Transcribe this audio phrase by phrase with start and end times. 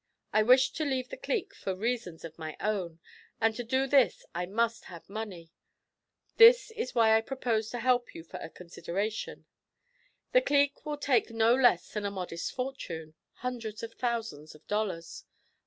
[0.33, 2.99] I wish to leave the clique for reasons of my own,
[3.39, 5.51] and to do this I must have money.
[6.37, 9.45] This is why I propose to help you for a consideration.
[10.31, 13.13] The "clique" will take no less than a modest fortune,
[13.45, 15.25] hundreds of thousands of dollars.